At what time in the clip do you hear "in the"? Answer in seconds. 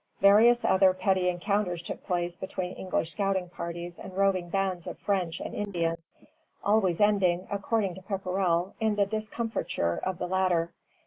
8.79-9.05